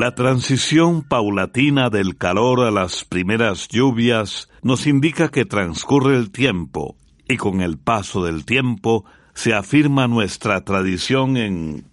[0.00, 6.96] La transición paulatina del calor a las primeras lluvias nos indica que transcurre el tiempo
[7.28, 9.04] y con el paso del tiempo
[9.34, 11.84] se afirma nuestra tradición en...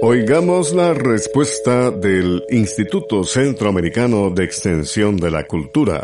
[0.00, 6.02] Oigamos la respuesta del Instituto Centroamericano de Extensión de la Cultura.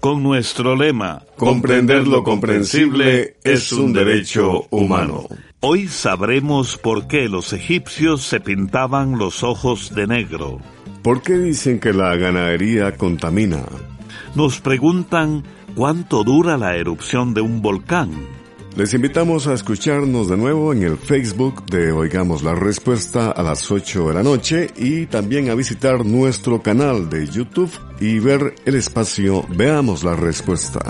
[0.00, 5.28] Con nuestro lema, comprender lo comprensible es un derecho humano.
[5.62, 10.58] Hoy sabremos por qué los egipcios se pintaban los ojos de negro.
[11.02, 13.66] ¿Por qué dicen que la ganadería contamina?
[14.34, 15.44] Nos preguntan
[15.74, 18.10] cuánto dura la erupción de un volcán.
[18.74, 23.70] Les invitamos a escucharnos de nuevo en el Facebook de Oigamos la Respuesta a las
[23.70, 28.76] 8 de la noche y también a visitar nuestro canal de YouTube y ver el
[28.76, 30.80] espacio Veamos la Respuesta.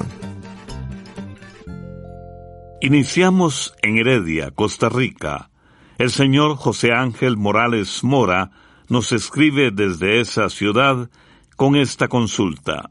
[2.83, 5.51] Iniciamos en Heredia, Costa Rica.
[5.99, 8.53] El señor José Ángel Morales Mora
[8.89, 11.11] nos escribe desde esa ciudad
[11.57, 12.91] con esta consulta.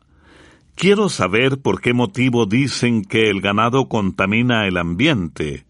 [0.76, 5.66] Quiero saber por qué motivo dicen que el ganado contamina el ambiente.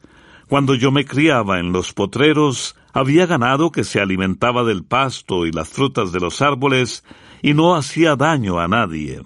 [0.49, 5.53] Cuando yo me criaba en los potreros, había ganado que se alimentaba del pasto y
[5.53, 7.05] las frutas de los árboles
[7.41, 9.21] y no hacía daño a nadie.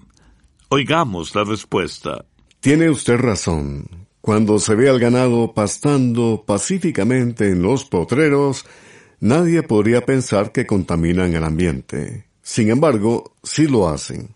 [0.70, 2.26] Oigamos la respuesta.
[2.60, 4.03] Tiene usted razón.
[4.24, 8.66] Cuando se ve al ganado pastando pacíficamente en los potreros,
[9.20, 12.24] nadie podría pensar que contaminan el ambiente.
[12.42, 14.30] Sin embargo, sí lo hacen.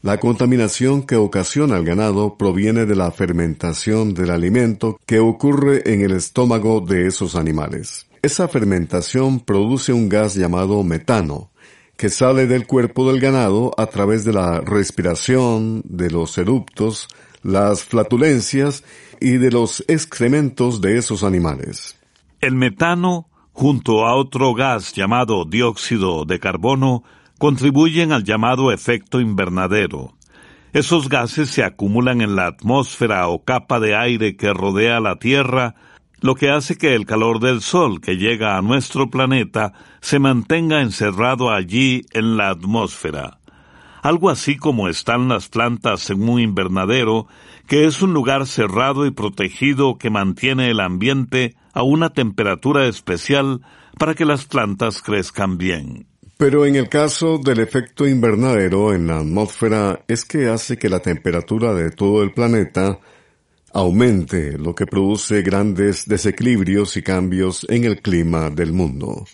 [0.00, 6.02] La contaminación que ocasiona el ganado proviene de la fermentación del alimento que ocurre en
[6.02, 8.06] el estómago de esos animales.
[8.22, 11.50] Esa fermentación produce un gas llamado metano,
[11.96, 17.08] que sale del cuerpo del ganado a través de la respiración, de los eruptos,
[17.42, 18.84] las flatulencias
[19.20, 21.98] y de los excrementos de esos animales.
[22.40, 27.02] El metano, junto a otro gas llamado dióxido de carbono,
[27.38, 30.14] contribuyen al llamado efecto invernadero.
[30.72, 35.74] Esos gases se acumulan en la atmósfera o capa de aire que rodea la Tierra,
[36.20, 40.82] lo que hace que el calor del Sol que llega a nuestro planeta se mantenga
[40.82, 43.35] encerrado allí en la atmósfera
[44.06, 47.26] algo así como están las plantas en un invernadero,
[47.66, 53.62] que es un lugar cerrado y protegido que mantiene el ambiente a una temperatura especial
[53.98, 56.06] para que las plantas crezcan bien.
[56.36, 61.00] Pero en el caso del efecto invernadero en la atmósfera es que hace que la
[61.00, 63.00] temperatura de todo el planeta
[63.72, 69.24] aumente, lo que produce grandes desequilibrios y cambios en el clima del mundo.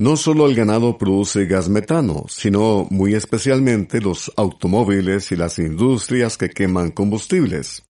[0.00, 6.38] No solo el ganado produce gas metano, sino muy especialmente los automóviles y las industrias
[6.38, 7.82] que queman combustibles.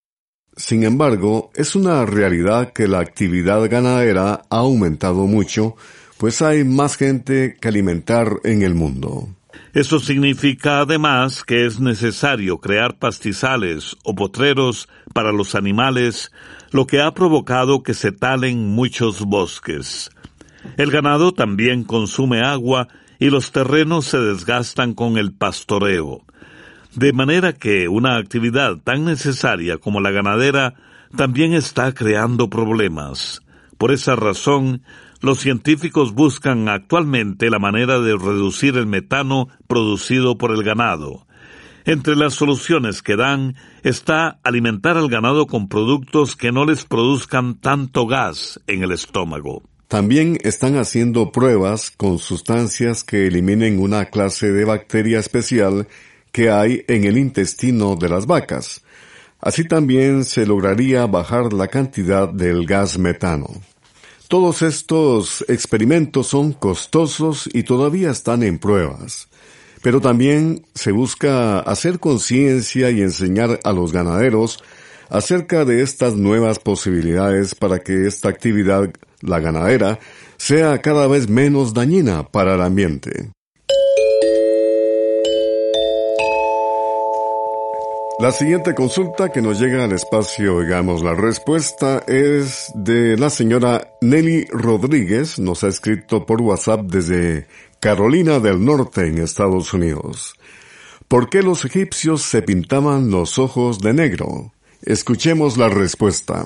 [0.56, 5.76] Sin embargo, es una realidad que la actividad ganadera ha aumentado mucho,
[6.18, 9.28] pues hay más gente que alimentar en el mundo.
[9.72, 16.32] Eso significa además que es necesario crear pastizales o potreros para los animales,
[16.72, 20.10] lo que ha provocado que se talen muchos bosques.
[20.76, 22.88] El ganado también consume agua
[23.18, 26.24] y los terrenos se desgastan con el pastoreo.
[26.94, 30.74] De manera que una actividad tan necesaria como la ganadera
[31.16, 33.42] también está creando problemas.
[33.78, 34.82] Por esa razón,
[35.20, 41.26] los científicos buscan actualmente la manera de reducir el metano producido por el ganado.
[41.84, 47.54] Entre las soluciones que dan está alimentar al ganado con productos que no les produzcan
[47.54, 49.62] tanto gas en el estómago.
[49.90, 55.88] También están haciendo pruebas con sustancias que eliminen una clase de bacteria especial
[56.30, 58.82] que hay en el intestino de las vacas.
[59.40, 63.48] Así también se lograría bajar la cantidad del gas metano.
[64.28, 69.26] Todos estos experimentos son costosos y todavía están en pruebas.
[69.82, 74.62] Pero también se busca hacer conciencia y enseñar a los ganaderos
[75.08, 78.88] acerca de estas nuevas posibilidades para que esta actividad
[79.20, 79.98] la ganadera,
[80.36, 83.30] sea cada vez menos dañina para el ambiente.
[88.20, 93.94] La siguiente consulta que nos llega al espacio, digamos, la respuesta es de la señora
[94.02, 97.46] Nelly Rodríguez, nos ha escrito por WhatsApp desde
[97.80, 100.34] Carolina del Norte en Estados Unidos.
[101.08, 104.52] ¿Por qué los egipcios se pintaban los ojos de negro?
[104.82, 106.44] Escuchemos la respuesta.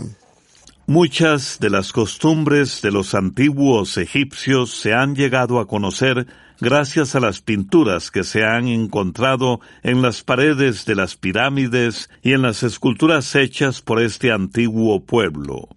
[0.87, 6.27] Muchas de las costumbres de los antiguos egipcios se han llegado a conocer
[6.61, 12.35] gracias a las pinturas que se han encontrado en las paredes de las pirámides y
[12.35, 15.69] en las esculturas hechas por este antiguo pueblo.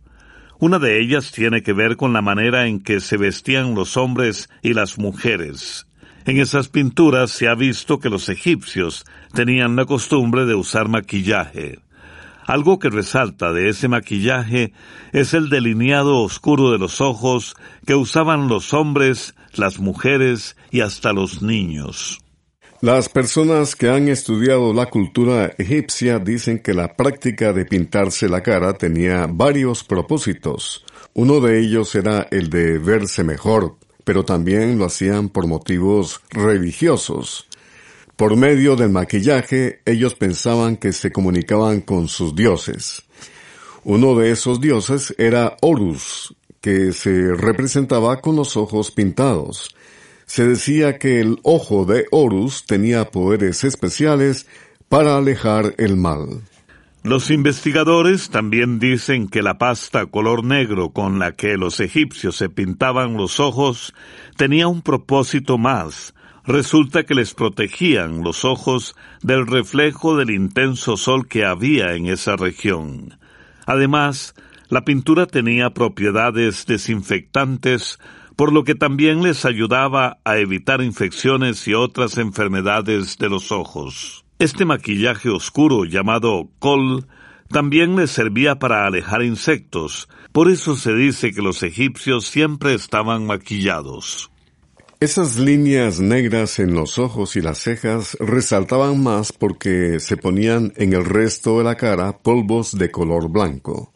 [0.59, 4.49] Una de ellas tiene que ver con la manera en que se vestían los hombres
[4.61, 5.87] y las mujeres.
[6.25, 11.79] En esas pinturas se ha visto que los egipcios tenían la costumbre de usar maquillaje.
[12.47, 14.71] Algo que resalta de ese maquillaje
[15.11, 17.55] es el delineado oscuro de los ojos
[17.85, 22.19] que usaban los hombres, las mujeres y hasta los niños.
[22.79, 28.41] Las personas que han estudiado la cultura egipcia dicen que la práctica de pintarse la
[28.41, 30.85] cara tenía varios propósitos.
[31.15, 37.47] Uno de ellos era el de verse mejor, pero también lo hacían por motivos religiosos.
[38.17, 43.03] Por medio del maquillaje, ellos pensaban que se comunicaban con sus dioses.
[43.83, 49.69] Uno de esos dioses era Horus, que se representaba con los ojos pintados.
[50.25, 54.47] Se decía que el ojo de Horus tenía poderes especiales
[54.89, 56.41] para alejar el mal.
[57.03, 62.49] Los investigadores también dicen que la pasta color negro con la que los egipcios se
[62.49, 63.93] pintaban los ojos
[64.37, 66.15] tenía un propósito más,
[66.47, 72.37] resulta que les protegían los ojos del reflejo del intenso sol que había en esa
[72.37, 73.19] región.
[73.65, 74.33] Además,
[74.69, 77.99] la pintura tenía propiedades desinfectantes,
[78.37, 84.25] por lo que también les ayudaba a evitar infecciones y otras enfermedades de los ojos.
[84.39, 87.07] Este maquillaje oscuro llamado col
[87.49, 93.25] también les servía para alejar insectos, por eso se dice que los egipcios siempre estaban
[93.25, 94.29] maquillados.
[94.99, 100.93] Esas líneas negras en los ojos y las cejas resaltaban más porque se ponían en
[100.93, 103.93] el resto de la cara polvos de color blanco.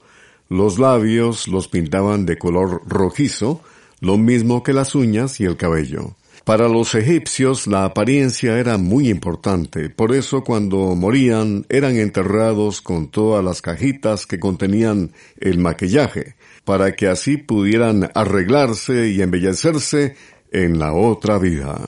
[0.47, 3.63] Los labios los pintaban de color rojizo,
[3.99, 6.17] lo mismo que las uñas y el cabello.
[6.43, 13.09] Para los egipcios la apariencia era muy importante, por eso cuando morían eran enterrados con
[13.09, 20.15] todas las cajitas que contenían el maquillaje, para que así pudieran arreglarse y embellecerse
[20.51, 21.79] en la otra vida.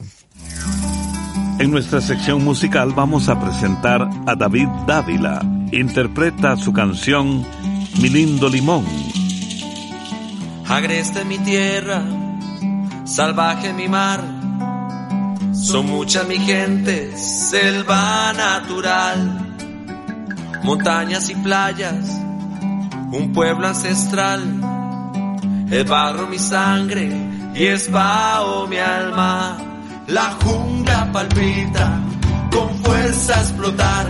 [1.59, 5.41] En nuestra sección musical vamos a presentar a David Dávila.
[5.71, 7.45] Interpreta su canción
[8.01, 8.85] Mi lindo limón.
[10.67, 12.01] Agreste mi tierra,
[13.05, 14.21] salvaje mi mar.
[15.53, 19.55] Son mucha mi gente, selva natural,
[20.63, 22.19] montañas y playas,
[23.11, 24.41] un pueblo ancestral,
[25.69, 27.22] el barro mi sangre,
[27.55, 29.57] y espao mi alma.
[30.07, 31.99] La jungla palpita
[32.51, 34.07] con fuerza a explotar.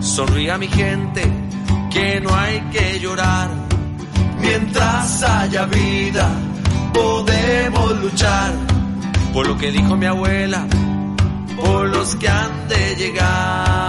[0.00, 1.22] Sonríe a mi gente
[1.90, 3.48] que no hay que llorar.
[4.40, 6.28] Mientras haya vida,
[6.92, 8.52] podemos luchar
[9.32, 10.66] por lo que dijo mi abuela,
[11.56, 13.83] por los que han de llegar.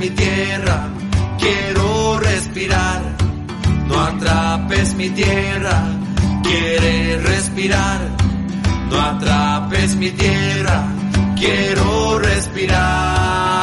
[0.00, 0.80] Mi tierra,
[1.38, 3.02] quiero respirar.
[3.88, 5.82] No atrapes mi tierra,
[6.42, 8.00] quiere respirar.
[8.90, 10.84] No atrapes mi tierra,
[11.36, 13.53] quiero respirar.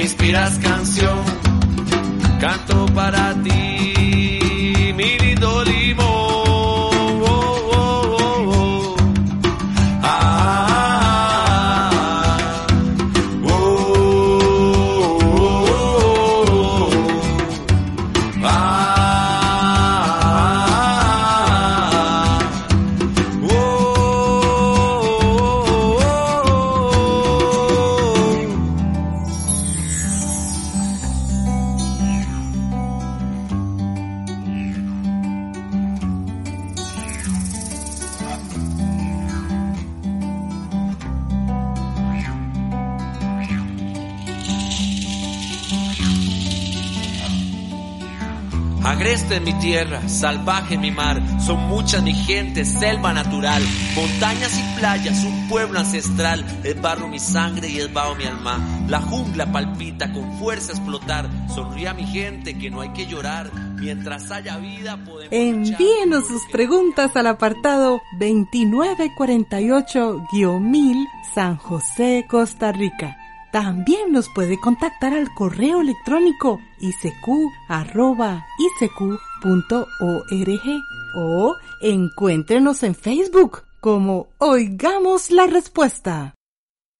[0.00, 1.25] Inspiras canción,
[49.66, 53.60] tierra, salvaje mi mar, son muchas mi gente, selva natural,
[53.96, 58.60] montañas y playas, un pueblo ancestral, es barro mi sangre y es bajo mi alma.
[58.88, 63.50] La jungla palpita con fuerza explotar, sonríe a mi gente que no hay que llorar,
[63.74, 73.16] mientras haya vida podemos Envíenos sus preguntas al apartado 2948-1000 San José, Costa Rica
[73.56, 77.56] también nos puede contactar al correo electrónico isq.org
[81.14, 86.34] o encuéntrenos en Facebook como Oigamos la Respuesta.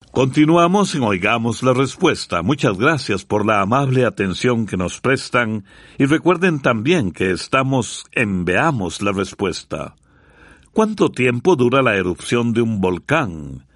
[0.09, 2.41] Continuamos en Oigamos la Respuesta.
[2.41, 5.63] Muchas gracias por la amable atención que nos prestan
[5.99, 9.93] y recuerden también que estamos en Veamos la Respuesta.
[10.71, 13.66] ¿Cuánto tiempo dura la erupción de un volcán?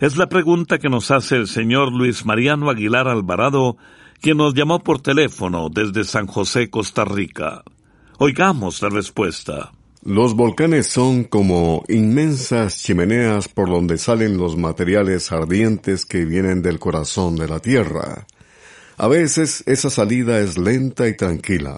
[0.00, 3.76] Es la pregunta que nos hace el señor Luis Mariano Aguilar Alvarado,
[4.22, 7.62] quien nos llamó por teléfono desde San José, Costa Rica.
[8.16, 9.72] Oigamos la respuesta.
[10.02, 16.78] Los volcanes son como inmensas chimeneas por donde salen los materiales ardientes que vienen del
[16.78, 18.26] corazón de la Tierra.
[18.96, 21.76] A veces esa salida es lenta y tranquila,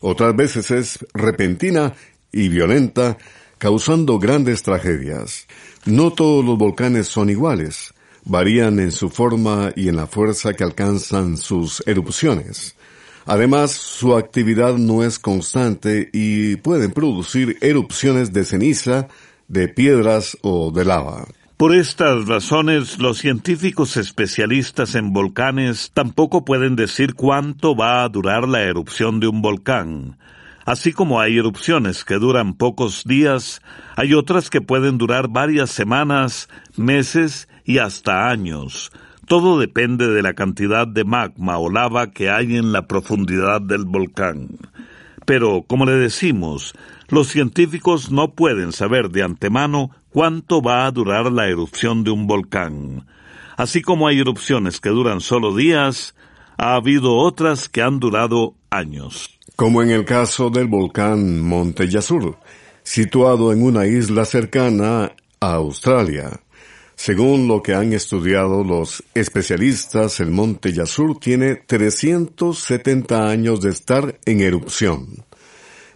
[0.00, 1.94] otras veces es repentina
[2.32, 3.18] y violenta,
[3.58, 5.46] causando grandes tragedias.
[5.84, 7.92] No todos los volcanes son iguales,
[8.24, 12.76] varían en su forma y en la fuerza que alcanzan sus erupciones.
[13.26, 19.08] Además, su actividad no es constante y pueden producir erupciones de ceniza,
[19.48, 21.26] de piedras o de lava.
[21.56, 28.48] Por estas razones, los científicos especialistas en volcanes tampoco pueden decir cuánto va a durar
[28.48, 30.16] la erupción de un volcán.
[30.64, 33.60] Así como hay erupciones que duran pocos días,
[33.96, 38.92] hay otras que pueden durar varias semanas, meses y hasta años.
[39.26, 43.84] Todo depende de la cantidad de magma o lava que hay en la profundidad del
[43.84, 44.48] volcán.
[45.26, 46.74] Pero, como le decimos,
[47.08, 52.26] los científicos no pueden saber de antemano cuánto va a durar la erupción de un
[52.26, 53.06] volcán.
[53.56, 56.14] Así como hay erupciones que duran solo días,
[56.56, 62.36] ha habido otras que han durado años como en el caso del volcán Monte Yasur,
[62.82, 66.40] situado en una isla cercana a Australia.
[66.94, 74.18] Según lo que han estudiado los especialistas, el Monte Yasur tiene 370 años de estar
[74.24, 75.24] en erupción.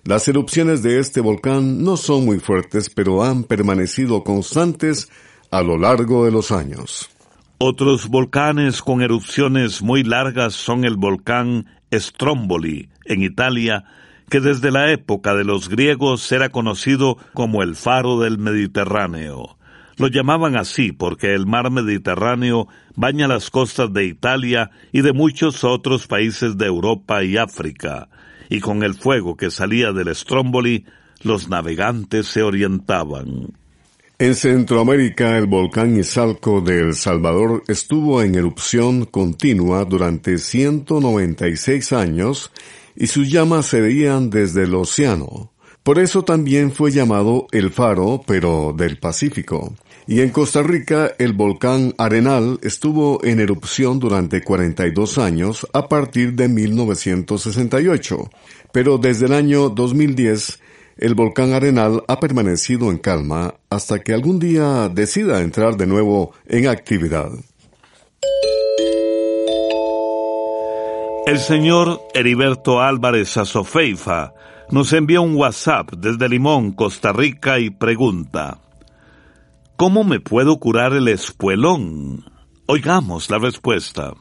[0.04, 5.08] Las erupciones de este volcán no son muy fuertes, pero han permanecido constantes
[5.50, 7.10] a lo largo de los años.
[7.58, 11.66] Otros volcanes con erupciones muy largas son el volcán
[12.00, 13.84] Stromboli, en Italia,
[14.28, 19.56] que desde la época de los griegos era conocido como el faro del Mediterráneo.
[19.96, 25.64] Lo llamaban así porque el mar Mediterráneo baña las costas de Italia y de muchos
[25.64, 28.08] otros países de Europa y África,
[28.50, 30.84] y con el fuego que salía del Stromboli,
[31.22, 33.54] los navegantes se orientaban.
[34.18, 42.50] En Centroamérica, el volcán Izalco de El Salvador estuvo en erupción continua durante 196 años
[42.96, 45.52] y sus llamas se veían desde el océano.
[45.82, 49.74] Por eso también fue llamado el faro, pero del Pacífico.
[50.06, 56.32] Y en Costa Rica, el volcán Arenal estuvo en erupción durante 42 años a partir
[56.32, 58.30] de 1968.
[58.72, 60.58] Pero desde el año 2010,
[60.96, 66.32] el volcán Arenal ha permanecido en calma hasta que algún día decida entrar de nuevo
[66.46, 67.30] en actividad.
[71.26, 74.32] El señor Heriberto Álvarez Azofeifa
[74.70, 78.60] nos envía un WhatsApp desde Limón, Costa Rica y pregunta
[79.76, 82.24] ¿Cómo me puedo curar el espuelón?
[82.66, 84.14] Oigamos la respuesta.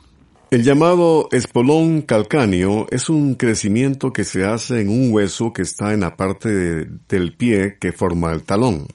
[0.56, 5.92] El llamado espolón calcáneo es un crecimiento que se hace en un hueso que está
[5.92, 8.88] en la parte del pie que forma el talón.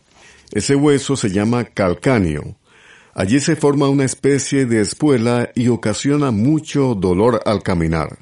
[0.52, 2.56] Ese hueso se llama calcáneo.
[3.12, 8.20] Allí se forma una especie de espuela y ocasiona mucho dolor al caminar,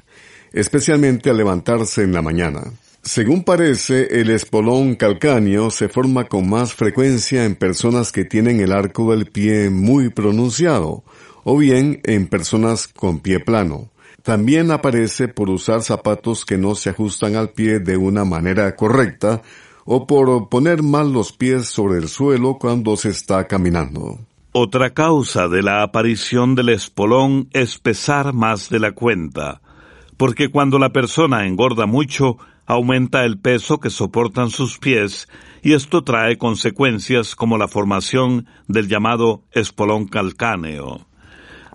[0.51, 2.73] especialmente al levantarse en la mañana.
[3.03, 8.73] Según parece, el espolón calcáneo se forma con más frecuencia en personas que tienen el
[8.73, 11.05] arco del pie muy pronunciado,
[11.51, 13.89] o bien en personas con pie plano.
[14.21, 19.41] También aparece por usar zapatos que no se ajustan al pie de una manera correcta
[19.83, 24.19] o por poner mal los pies sobre el suelo cuando se está caminando.
[24.51, 29.61] Otra causa de la aparición del espolón es pesar más de la cuenta,
[30.17, 32.37] porque cuando la persona engorda mucho,
[32.67, 35.27] aumenta el peso que soportan sus pies
[35.63, 41.08] y esto trae consecuencias como la formación del llamado espolón calcáneo.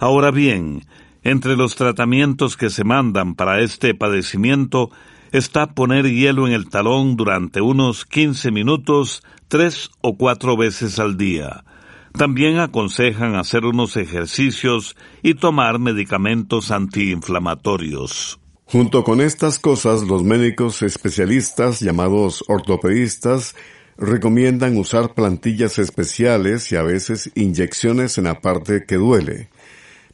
[0.04, 0.84] Ahora bien,
[1.23, 4.90] entre los tratamientos que se mandan para este padecimiento
[5.32, 11.16] está poner hielo en el talón durante unos 15 minutos tres o cuatro veces al
[11.16, 11.64] día.
[12.12, 18.38] También aconsejan hacer unos ejercicios y tomar medicamentos antiinflamatorios.
[18.66, 23.56] Junto con estas cosas, los médicos especialistas llamados ortopedistas
[23.96, 29.49] recomiendan usar plantillas especiales y a veces inyecciones en la parte que duele.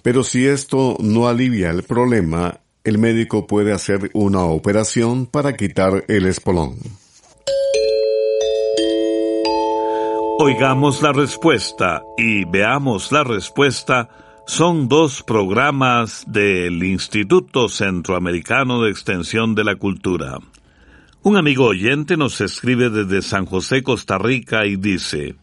[0.03, 6.05] Pero si esto no alivia el problema, el médico puede hacer una operación para quitar
[6.09, 6.77] el espolón.
[10.39, 14.09] Oigamos la respuesta y veamos la respuesta
[14.51, 20.39] son dos programas del Instituto Centroamericano de Extensión de la Cultura.
[21.23, 25.37] Un amigo oyente nos escribe desde San José, Costa Rica, y dice,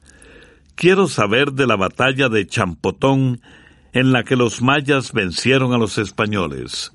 [0.75, 3.39] Quiero saber de la batalla de Champotón
[3.93, 6.91] en la que los mayas vencieron a los españoles.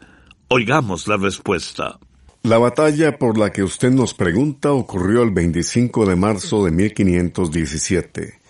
[0.49, 1.99] Oigamos la respuesta.
[2.43, 8.41] La batalla por la que usted nos pregunta ocurrió el 25 de marzo de 1517.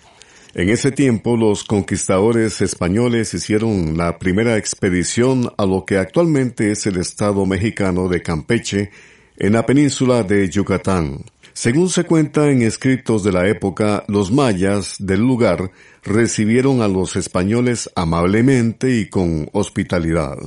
[0.55, 6.87] En ese tiempo los conquistadores españoles hicieron la primera expedición a lo que actualmente es
[6.87, 8.91] el estado mexicano de Campeche,
[9.37, 11.25] en la península de Yucatán.
[11.55, 15.71] Según se cuenta en escritos de la época, los mayas del lugar
[16.03, 20.39] recibieron a los españoles amablemente y con hospitalidad.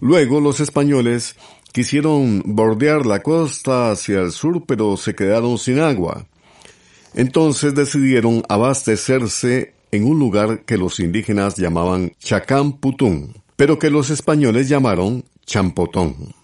[0.00, 1.36] Luego los españoles
[1.72, 6.26] quisieron bordear la costa hacia el sur pero se quedaron sin agua.
[7.14, 12.78] Entonces decidieron abastecerse en un lugar que los indígenas llamaban Chacán
[13.56, 16.34] pero que los españoles llamaron Champotón.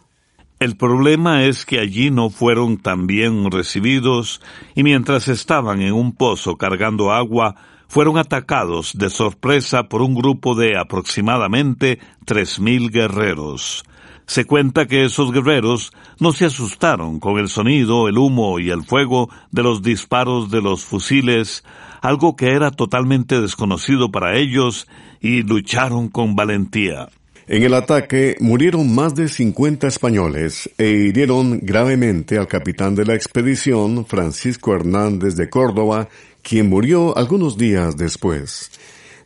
[0.62, 4.40] El problema es que allí no fueron tan bien recibidos
[4.76, 7.56] y mientras estaban en un pozo cargando agua,
[7.88, 13.82] fueron atacados de sorpresa por un grupo de aproximadamente tres mil guerreros.
[14.26, 18.84] Se cuenta que esos guerreros no se asustaron con el sonido, el humo y el
[18.84, 21.64] fuego de los disparos de los fusiles,
[22.02, 24.86] algo que era totalmente desconocido para ellos,
[25.20, 27.08] y lucharon con valentía.
[27.52, 33.14] En el ataque murieron más de 50 españoles e hirieron gravemente al capitán de la
[33.14, 36.08] expedición, Francisco Hernández de Córdoba,
[36.40, 38.70] quien murió algunos días después.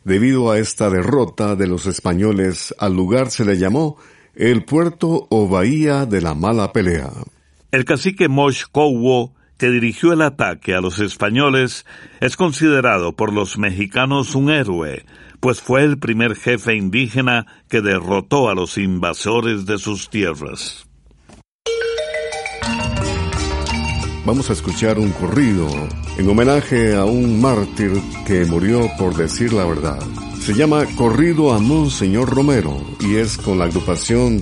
[0.03, 3.95] Debido a esta derrota de los españoles, al lugar se le llamó
[4.35, 7.09] el puerto o bahía de la mala pelea.
[7.71, 11.85] El cacique Mosh Cowo, que dirigió el ataque a los españoles,
[12.19, 15.05] es considerado por los mexicanos un héroe,
[15.47, 20.85] pues fue el primer jefe indígena que derrotó a los invasores de sus tierras.
[24.25, 25.69] Vamos a escuchar un corrido
[26.17, 27.93] en homenaje a un mártir
[28.25, 30.01] que murió por decir la verdad.
[30.41, 34.41] Se llama Corrido a Monseñor Romero y es con la agrupación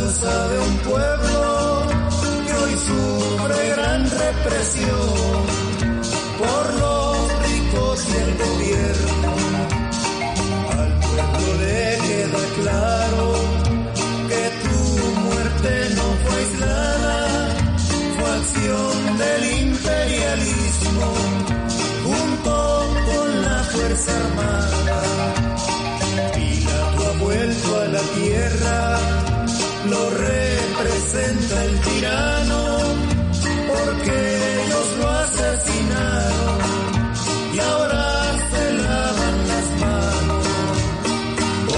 [0.00, 1.86] esperanza de un pueblo
[2.46, 5.46] que hoy sufre gran represión
[6.38, 9.32] por los ricos y el gobierno.
[10.78, 13.34] Al pueblo le queda claro
[14.28, 14.78] que tu
[15.20, 17.18] muerte no fue aislada,
[18.16, 21.08] fue acción del imperialismo
[22.04, 22.54] junto
[23.12, 25.02] con la Fuerza Armada.
[26.34, 29.19] Pilato ha vuelto a la tierra
[29.90, 32.60] lo representa el tirano,
[33.68, 34.16] porque
[34.64, 36.58] ellos lo asesinaron
[37.54, 38.04] y ahora
[38.50, 40.46] se lavan las manos.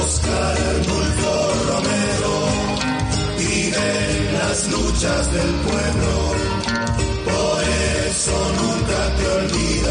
[0.02, 1.34] Oscar Arnulfo
[1.70, 2.34] Romero
[3.38, 3.88] vive
[4.38, 6.12] las luchas del pueblo,
[7.24, 7.62] por
[8.10, 9.81] eso nunca te olvides.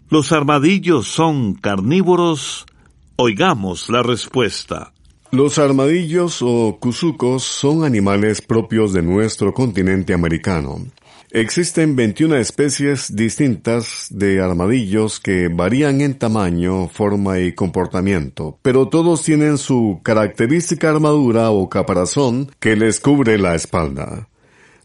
[0.09, 2.65] ¿Los armadillos son carnívoros?
[3.17, 4.92] Oigamos la respuesta.
[5.33, 10.85] Los armadillos o cuzucos son animales propios de nuestro continente americano.
[11.31, 19.23] Existen 21 especies distintas de armadillos que varían en tamaño, forma y comportamiento, pero todos
[19.23, 24.27] tienen su característica armadura o caparazón que les cubre la espalda.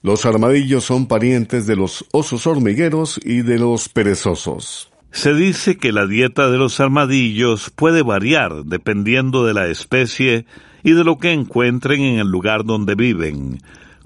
[0.01, 4.89] Los armadillos son parientes de los osos hormigueros y de los perezosos.
[5.11, 10.47] Se dice que la dieta de los armadillos puede variar dependiendo de la especie
[10.83, 13.59] y de lo que encuentren en el lugar donde viven.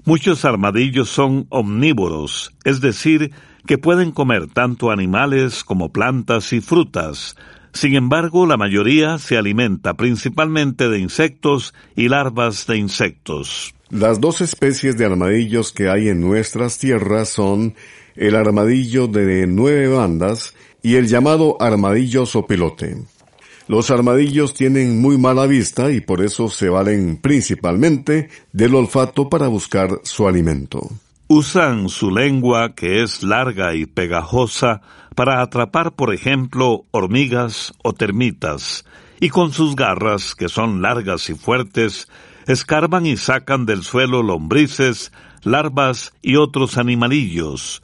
[0.05, 3.31] Muchos armadillos son omnívoros, es decir,
[3.65, 7.35] que pueden comer tanto animales como plantas y frutas.
[7.73, 13.73] Sin embargo, la mayoría se alimenta principalmente de insectos y larvas de insectos.
[13.89, 17.75] Las dos especies de armadillos que hay en nuestras tierras son
[18.15, 20.53] el armadillo de nueve bandas
[20.83, 22.97] y el llamado armadillo sopilote.
[23.67, 29.47] Los armadillos tienen muy mala vista y por eso se valen principalmente del olfato para
[29.47, 30.89] buscar su alimento.
[31.29, 34.81] Usan su lengua, que es larga y pegajosa,
[35.15, 38.83] para atrapar, por ejemplo, hormigas o termitas,
[39.21, 42.09] y con sus garras, que son largas y fuertes,
[42.45, 47.81] escarban y sacan del suelo lombrices, larvas y otros animalillos,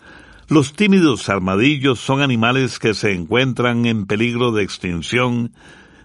[0.49, 5.51] los tímidos armadillos son animales que se encuentran en peligro de extinción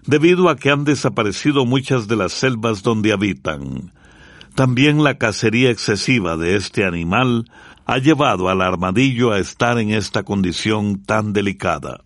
[0.05, 3.91] debido a que han desaparecido muchas de las selvas donde habitan.
[4.53, 7.49] También la cacería excesiva de este animal
[7.87, 12.01] ha llevado al armadillo a estar en esta condición tan delicada.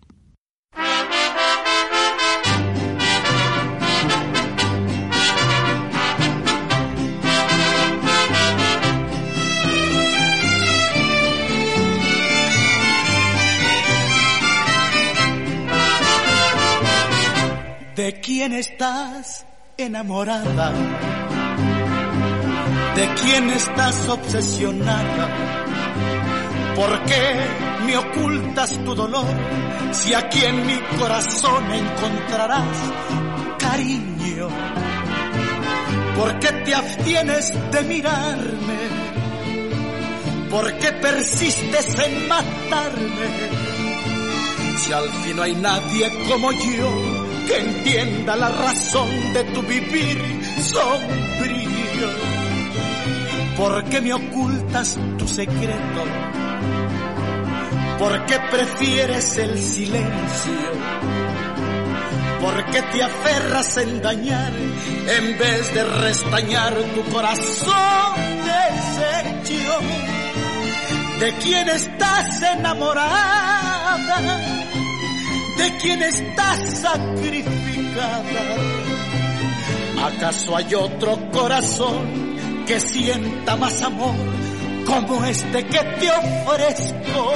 [18.10, 19.46] ¿De quién estás
[19.76, 20.72] enamorada?
[22.96, 25.28] ¿De quién estás obsesionada?
[26.74, 29.32] ¿Por qué me ocultas tu dolor
[29.92, 32.76] si aquí en mi corazón encontrarás
[33.60, 34.48] cariño?
[36.16, 38.78] ¿Por qué te abstienes de mirarme?
[40.50, 43.30] ¿Por qué persistes en matarme?
[44.78, 47.19] Si al fin no hay nadie como yo
[47.50, 50.18] que entienda la razón de tu vivir
[50.62, 52.08] sombrío.
[53.56, 56.02] ¿Por qué me ocultas tu secreto?
[57.98, 60.60] ¿Por qué prefieres el silencio?
[62.40, 64.52] ¿Por qué te aferras en dañar
[65.18, 68.14] en vez de restañar tu corazón
[68.46, 69.78] deshecho?
[71.18, 74.20] ¿De quién estás enamorada?
[75.60, 78.44] De quien está sacrificada.
[80.06, 84.14] ¿Acaso hay otro corazón que sienta más amor
[84.86, 87.34] como este que te ofrezco?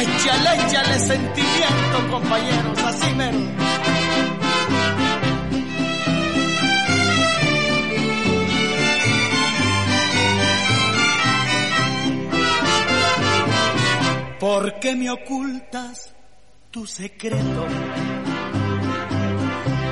[0.00, 3.73] Échale, échale sentimiento, compañeros, así mero.
[14.44, 16.12] ¿Por qué me ocultas
[16.70, 17.66] tu secreto?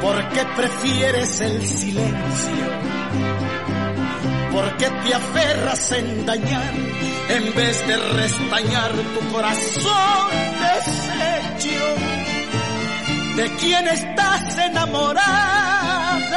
[0.02, 2.66] ¿Por qué prefieres el silencio?
[4.52, 6.74] ¿Por qué te aferras en dañar
[7.30, 10.28] en vez de restañar tu corazón
[10.60, 11.86] deshecho?
[13.36, 16.28] ¿De quién estás enamorada?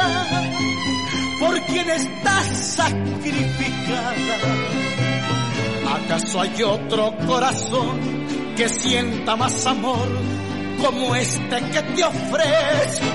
[1.38, 4.16] ¿Por quién estás sacrificada?
[5.86, 8.00] ¿Acaso hay otro corazón
[8.56, 10.08] que sienta más amor
[10.82, 13.06] como este que te ofrezco?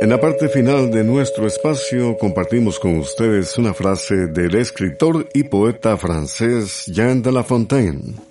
[0.00, 5.44] En la parte final de nuestro espacio compartimos con ustedes una frase del escritor y
[5.44, 8.27] poeta francés Jean de La Fontaine.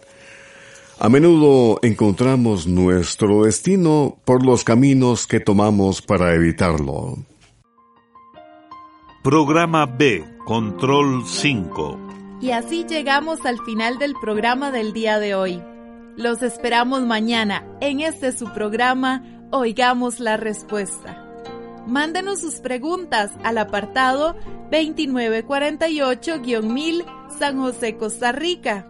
[0.99, 7.19] A menudo encontramos nuestro destino por los caminos que tomamos para evitarlo.
[9.23, 11.99] Programa B, Control 5.
[12.41, 15.61] Y así llegamos al final del programa del día de hoy.
[16.15, 21.23] Los esperamos mañana en este su programa Oigamos la Respuesta.
[21.85, 24.35] Mándenos sus preguntas al apartado
[24.71, 27.05] 2948-1000
[27.37, 28.89] San José, Costa Rica.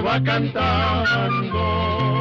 [0.00, 2.13] va cantando